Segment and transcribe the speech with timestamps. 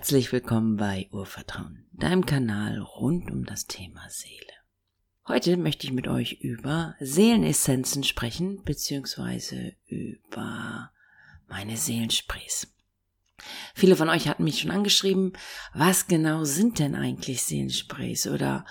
[0.00, 4.54] Herzlich willkommen bei Urvertrauen, deinem Kanal rund um das Thema Seele.
[5.28, 10.90] Heute möchte ich mit euch über Seelenessenzen sprechen, beziehungsweise über
[11.48, 12.72] meine Seelensprays.
[13.74, 15.34] Viele von euch hatten mich schon angeschrieben,
[15.74, 18.64] was genau sind denn eigentlich Seelensprays oder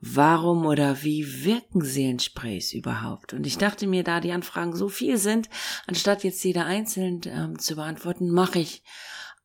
[0.00, 3.34] warum oder wie wirken Seelensprays überhaupt?
[3.34, 5.50] Und ich dachte mir, da die Anfragen so viel sind,
[5.86, 8.82] anstatt jetzt jeder einzeln ähm, zu beantworten, mache ich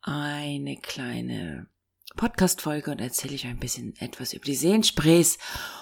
[0.05, 1.67] eine kleine
[2.15, 5.39] Podcast-Folge und erzähle ich ein bisschen etwas über die Seelensprays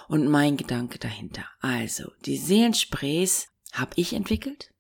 [0.07, 1.45] und mein Gedanke dahinter.
[1.59, 4.73] Also, die Seelensprays habe ich entwickelt.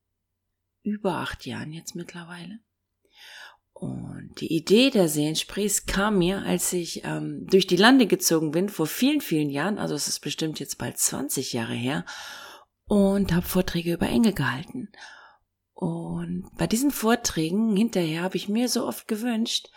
[0.81, 2.59] Über acht Jahren jetzt mittlerweile.
[3.73, 8.69] Und die Idee der Seelensprays kam mir, als ich ähm, durch die Lande gezogen bin,
[8.69, 12.05] vor vielen, vielen Jahren, also es ist bestimmt jetzt bald 20 Jahre her,
[12.85, 14.89] und habe Vorträge über Engel gehalten.
[15.73, 19.69] Und bei diesen Vorträgen hinterher habe ich mir so oft gewünscht,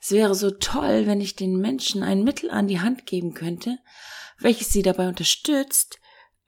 [0.00, 3.78] es wäre so toll, wenn ich den Menschen ein Mittel an die Hand geben könnte,
[4.38, 5.98] welches sie dabei unterstützt,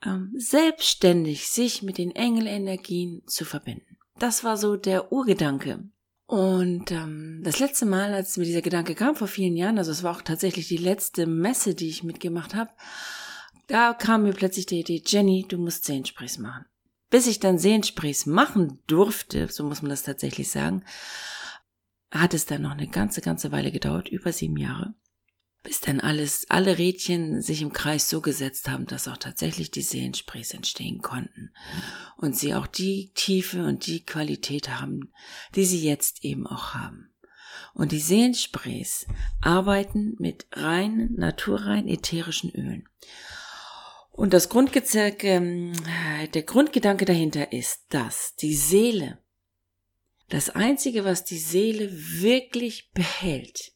[0.03, 3.97] ähm, selbstständig sich mit den Engelenergien zu verbinden.
[4.17, 5.83] Das war so der Urgedanke.
[6.25, 10.01] Und ähm, das letzte Mal, als mir dieser Gedanke kam, vor vielen Jahren, also es
[10.01, 12.71] war auch tatsächlich die letzte Messe, die ich mitgemacht habe,
[13.67, 16.65] da kam mir plötzlich die Idee, Jenny, du musst Zehnsprays machen
[17.13, 20.83] bis ich dann Sehensprays machen durfte, so muss man das tatsächlich sagen,
[22.09, 24.95] hat es dann noch eine ganze, ganze Weile gedauert, über sieben Jahre,
[25.61, 29.83] bis dann alles, alle Rädchen sich im Kreis so gesetzt haben, dass auch tatsächlich die
[29.83, 31.53] Sehensprays entstehen konnten
[32.17, 35.13] und sie auch die Tiefe und die Qualität haben,
[35.53, 37.13] die sie jetzt eben auch haben.
[37.75, 39.05] Und die Sehensprays
[39.39, 42.89] arbeiten mit reinen, naturrein ätherischen Ölen.
[44.13, 45.73] Und das Grundgedanke, ähm,
[46.33, 49.17] der Grundgedanke dahinter ist, dass die Seele,
[50.29, 53.73] das einzige, was die Seele wirklich behält,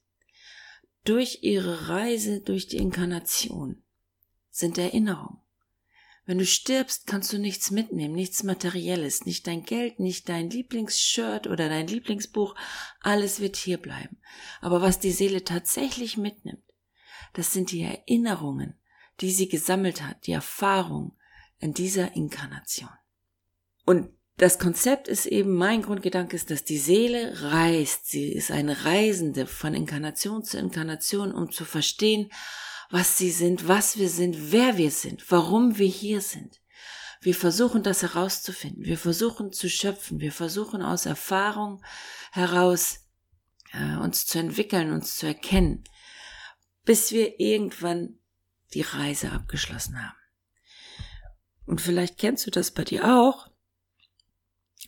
[1.03, 3.84] durch ihre Reise durch die Inkarnation,
[4.51, 5.41] sind Erinnerungen.
[6.25, 11.47] Wenn du stirbst, kannst du nichts mitnehmen, nichts Materielles, nicht dein Geld, nicht dein Lieblingsshirt
[11.47, 12.53] oder dein Lieblingsbuch,
[13.01, 14.19] alles wird hier bleiben.
[14.62, 16.63] Aber was die Seele tatsächlich mitnimmt,
[17.33, 18.78] das sind die Erinnerungen
[19.22, 21.17] die sie gesammelt hat, die Erfahrung
[21.59, 22.89] in dieser Inkarnation.
[23.85, 28.07] Und das Konzept ist eben, mein Grundgedanke ist, dass die Seele reist.
[28.07, 32.31] Sie ist eine Reisende von Inkarnation zu Inkarnation, um zu verstehen,
[32.91, 36.61] was sie sind, was wir sind, wer wir sind, warum wir hier sind.
[37.22, 38.85] Wir versuchen das herauszufinden.
[38.85, 40.19] Wir versuchen zu schöpfen.
[40.19, 41.83] Wir versuchen aus Erfahrung
[42.31, 43.07] heraus
[43.73, 45.83] äh, uns zu entwickeln, uns zu erkennen,
[46.85, 48.19] bis wir irgendwann
[48.73, 50.17] die Reise abgeschlossen haben.
[51.66, 53.50] Und vielleicht kennst du das bei dir auch.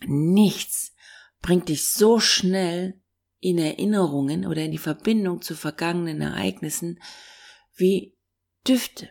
[0.02, 0.94] Nichts
[1.42, 3.00] bringt dich so schnell
[3.38, 7.00] in Erinnerungen oder in die Verbindung zu vergangenen Ereignissen
[7.74, 8.16] wie
[8.66, 9.10] Düfte.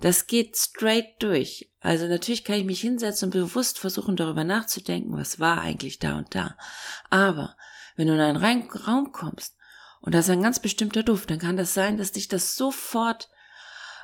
[0.00, 1.72] Das geht straight durch.
[1.80, 6.18] Also natürlich kann ich mich hinsetzen und bewusst versuchen, darüber nachzudenken, was war eigentlich da
[6.18, 6.56] und da.
[7.10, 7.56] Aber
[7.96, 9.56] wenn du in einen Raum kommst
[10.00, 13.28] und da ist ein ganz bestimmter Duft, dann kann das sein, dass dich das sofort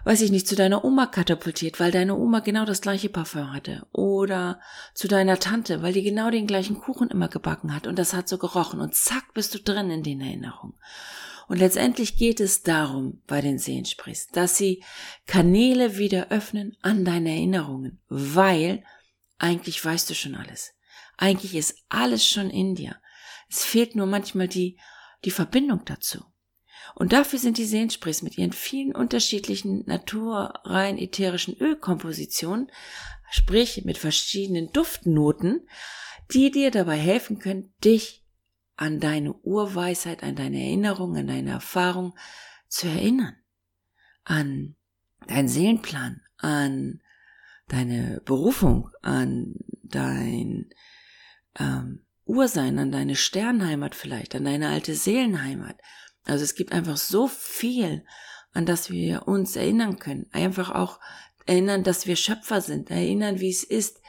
[0.05, 3.87] weiß ich nicht, zu deiner Oma katapultiert, weil deine Oma genau das gleiche Parfum hatte.
[3.93, 4.61] Oder
[4.95, 8.29] zu deiner Tante, weil die genau den gleichen Kuchen immer gebacken hat und das hat
[8.29, 10.75] so gerochen und zack bist du drin in den Erinnerungen.
[11.49, 14.85] Und letztendlich geht es darum bei den Sehensprechs, dass sie
[15.27, 18.85] Kanäle wieder öffnen an deine Erinnerungen, weil
[19.39, 20.75] eigentlich weißt du schon alles.
[21.17, 22.97] Eigentlich ist alles schon in dir.
[23.49, 24.79] Es fehlt nur manchmal die,
[25.25, 26.25] die Verbindung dazu.
[26.95, 32.71] Und dafür sind die Seensprays mit ihren vielen unterschiedlichen naturrein ätherischen Ölkompositionen,
[33.31, 35.67] sprich mit verschiedenen Duftnoten,
[36.33, 38.25] die dir dabei helfen können, dich
[38.77, 42.17] an deine Urweisheit, an deine Erinnerung, an deine Erfahrung
[42.69, 43.37] zu erinnern.
[44.25, 44.77] An
[45.27, 47.03] deinen Seelenplan, an
[47.69, 50.71] deine Berufung, an dein
[51.59, 55.77] ähm, Ursein, an deine Sternheimat vielleicht, an deine alte Seelenheimat
[56.31, 58.05] also es gibt einfach so viel,
[58.53, 60.27] an das wir uns erinnern können.
[60.33, 61.01] Einfach auch
[61.47, 64.01] erinnern, dass wir Schöpfer sind, erinnern, wie es ist,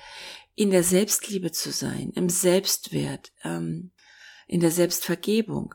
[0.56, 3.91] in der Selbstliebe zu sein, im Selbstwert, ähm,
[4.47, 5.73] in der Selbstvergebung.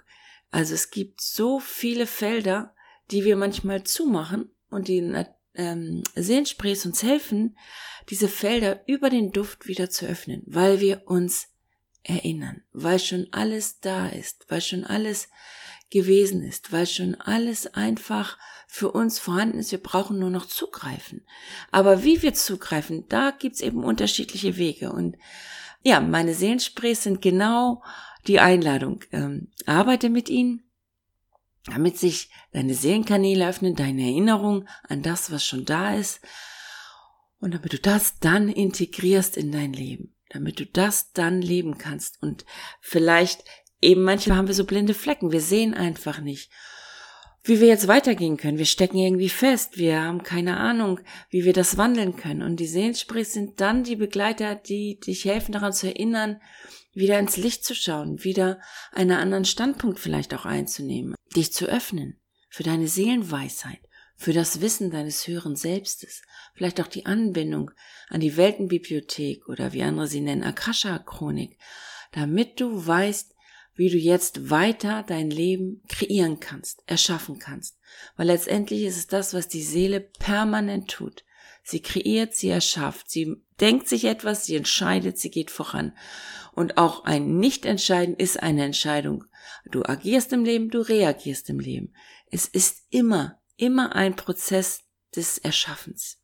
[0.51, 2.75] Also es gibt so viele Felder,
[3.11, 5.13] die wir manchmal zumachen und die
[5.55, 7.57] ähm, Seelensprays uns helfen,
[8.11, 11.49] diese Felder über den Duft wieder zu öffnen, weil wir uns
[12.03, 15.29] erinnern, weil schon alles da ist, weil schon alles
[15.91, 19.73] gewesen ist, weil schon alles einfach für uns vorhanden ist.
[19.73, 21.25] Wir brauchen nur noch zugreifen.
[21.71, 24.93] Aber wie wir zugreifen, da gibt's eben unterschiedliche Wege.
[24.93, 25.17] Und
[25.83, 27.83] ja, meine Seelensprays sind genau
[28.27, 29.01] die Einladung.
[29.13, 30.63] Ähm, arbeite mit ihnen,
[31.67, 36.21] damit sich deine Seelenkanäle öffnen, deine Erinnerung an das, was schon da ist
[37.41, 42.23] und damit du das dann integrierst in dein Leben, damit du das dann leben kannst
[42.23, 42.45] und
[42.81, 43.45] vielleicht
[43.81, 46.51] eben manchmal haben wir so blinde Flecken, wir sehen einfach nicht
[47.49, 48.59] wie wir jetzt weitergehen können.
[48.59, 49.79] Wir stecken irgendwie fest.
[49.79, 51.01] Wir haben keine Ahnung,
[51.31, 52.43] wie wir das wandeln können.
[52.43, 56.41] Und die Seelensprich sind dann die Begleiter, die dich helfen daran zu erinnern,
[56.93, 62.19] wieder ins Licht zu schauen, wieder einen anderen Standpunkt vielleicht auch einzunehmen, dich zu öffnen
[62.49, 63.81] für deine Seelenweisheit,
[64.17, 66.23] für das Wissen deines höheren Selbstes,
[66.55, 67.71] vielleicht auch die Anbindung
[68.09, 71.59] an die Weltenbibliothek oder wie andere sie nennen, Akasha-Chronik,
[72.13, 73.36] damit du weißt,
[73.77, 77.79] wie du jetzt weiter dein Leben kreieren kannst, erschaffen kannst.
[78.17, 81.25] Weil letztendlich ist es das, was die Seele permanent tut.
[81.63, 85.97] Sie kreiert, sie erschafft, sie denkt sich etwas, sie entscheidet, sie geht voran.
[86.53, 89.25] Und auch ein Nicht-Entscheiden ist eine Entscheidung.
[89.71, 91.93] Du agierst im Leben, du reagierst im Leben.
[92.31, 94.85] Es ist immer, immer ein Prozess
[95.15, 96.19] des Erschaffens.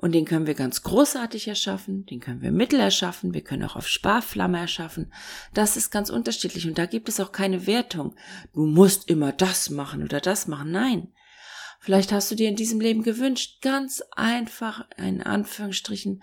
[0.00, 3.76] Und den können wir ganz großartig erschaffen, den können wir mittel erschaffen, wir können auch
[3.76, 5.12] auf Sparflamme erschaffen.
[5.52, 8.14] Das ist ganz unterschiedlich und da gibt es auch keine Wertung.
[8.54, 10.70] Du musst immer das machen oder das machen.
[10.70, 11.08] Nein.
[11.80, 16.22] Vielleicht hast du dir in diesem Leben gewünscht, ganz einfach, in Anführungsstrichen,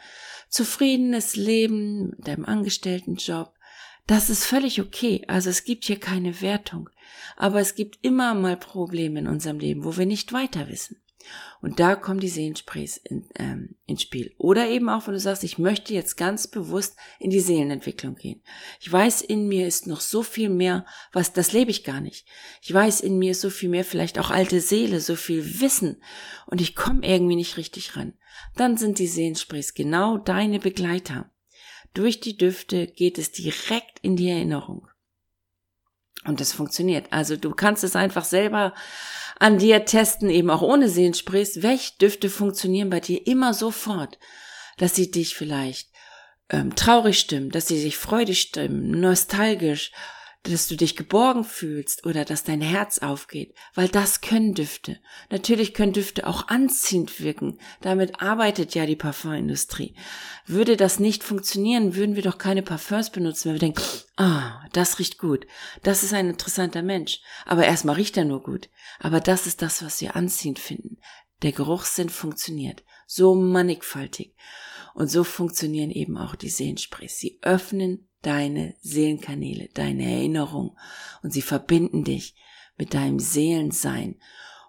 [0.49, 3.53] zufriedenes Leben mit deinem Angestelltenjob.
[4.07, 5.23] Das ist völlig okay.
[5.27, 6.89] Also es gibt hier keine Wertung.
[7.35, 10.99] Aber es gibt immer mal Probleme in unserem Leben, wo wir nicht weiter wissen.
[11.61, 14.33] Und da kommen die Seelensprays in, ähm, ins Spiel.
[14.37, 18.43] Oder eben auch, wenn du sagst, ich möchte jetzt ganz bewusst in die Seelenentwicklung gehen.
[18.79, 22.27] Ich weiß, in mir ist noch so viel mehr, was, das lebe ich gar nicht.
[22.61, 26.01] Ich weiß, in mir ist so viel mehr, vielleicht auch alte Seele, so viel Wissen.
[26.45, 28.13] Und ich komme irgendwie nicht richtig ran.
[28.55, 31.31] Dann sind die Seelensprays genau deine Begleiter.
[31.93, 34.87] Durch die Düfte geht es direkt in die Erinnerung.
[36.27, 37.07] Und das funktioniert.
[37.11, 38.73] Also du kannst es einfach selber
[39.39, 44.19] an dir testen, eben auch ohne Seelensprays, welche Düfte funktionieren bei dir immer sofort,
[44.77, 45.89] dass sie dich vielleicht
[46.49, 49.91] ähm, traurig stimmen, dass sie sich freudig stimmen, nostalgisch,
[50.51, 54.99] dass du dich geborgen fühlst oder dass dein Herz aufgeht, weil das können Düfte.
[55.29, 57.59] Natürlich können Düfte auch anziehend wirken.
[57.81, 59.95] Damit arbeitet ja die Parfumindustrie.
[60.45, 63.83] Würde das nicht funktionieren, würden wir doch keine Parfums benutzen, wenn wir denken,
[64.15, 65.45] ah, das riecht gut.
[65.83, 67.21] Das ist ein interessanter Mensch.
[67.45, 68.69] Aber erstmal riecht er nur gut.
[68.99, 70.97] Aber das ist das, was wir anziehend finden.
[71.41, 72.83] Der Geruchssinn funktioniert.
[73.05, 74.35] So mannigfaltig.
[74.93, 77.19] Und so funktionieren eben auch die Sehenssprays.
[77.19, 80.77] Sie öffnen deine Seelenkanäle, deine Erinnerung
[81.23, 82.35] und sie verbinden dich
[82.77, 84.19] mit deinem Seelensein.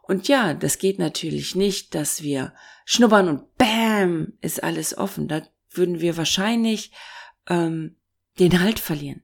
[0.02, 2.54] Und ja, das geht natürlich nicht, dass wir
[2.84, 5.28] schnuppern und bam, ist alles offen.
[5.28, 6.92] Da würden wir wahrscheinlich
[7.48, 7.96] ähm,
[8.38, 9.22] den Halt verlieren.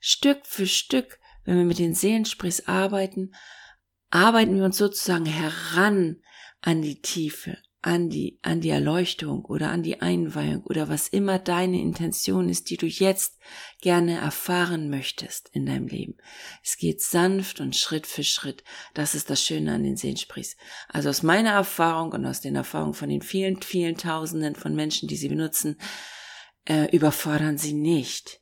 [0.00, 3.34] Stück für Stück, wenn wir mit den Seelensprechs arbeiten,
[4.10, 6.22] arbeiten wir uns sozusagen heran
[6.60, 11.38] an die Tiefe, an die, an die Erleuchtung oder an die Einweihung oder was immer
[11.38, 13.38] deine Intention ist, die du jetzt
[13.82, 16.16] gerne erfahren möchtest in deinem Leben.
[16.62, 18.64] Es geht sanft und Schritt für Schritt.
[18.94, 20.56] Das ist das Schöne an den Sehensprichs.
[20.88, 25.06] Also aus meiner Erfahrung und aus den Erfahrungen von den vielen, vielen Tausenden von Menschen,
[25.06, 25.76] die sie benutzen,
[26.64, 28.40] äh, überfordern sie nicht,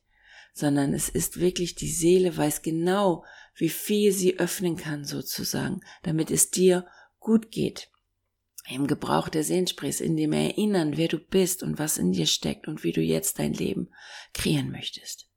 [0.53, 6.31] sondern es ist wirklich die Seele weiß genau, wie viel sie öffnen kann sozusagen, damit
[6.31, 6.87] es dir
[7.19, 7.89] gut geht
[8.69, 12.67] im Gebrauch der Sehensprays, in dem Erinnern, wer du bist und was in dir steckt
[12.67, 13.89] und wie du jetzt dein Leben
[14.33, 15.27] kreieren möchtest.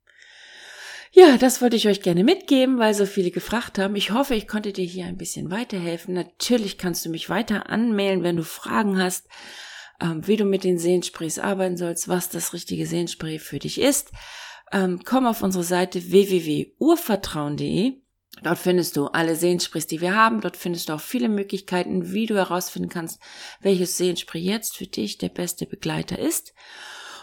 [1.12, 3.96] Ja, das wollte ich euch gerne mitgeben, weil so viele gefragt haben.
[3.96, 6.14] Ich hoffe, ich konnte dir hier ein bisschen weiterhelfen.
[6.14, 9.26] Natürlich kannst du mich weiter anmelden, wenn du Fragen hast,
[10.00, 14.12] ähm, wie du mit den Sehensprays arbeiten sollst, was das richtige Sehenspray für dich ist.
[14.72, 17.94] Ähm, komm auf unsere Seite www.urvertrauen.de
[18.42, 20.40] Dort findest du alle Sehensprays, die wir haben.
[20.40, 23.20] Dort findest du auch viele Möglichkeiten, wie du herausfinden kannst,
[23.60, 26.52] welches Sehenspray jetzt für dich der beste Begleiter ist.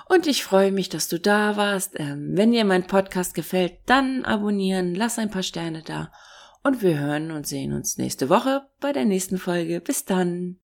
[0.10, 2.00] Und ich freue mich, dass du da warst.
[2.00, 6.12] Ähm, wenn dir mein Podcast gefällt, dann abonnieren, lass ein paar Sterne da.
[6.64, 9.82] Und wir hören und sehen uns nächste Woche bei der nächsten Folge.
[9.82, 10.60] Bis dann.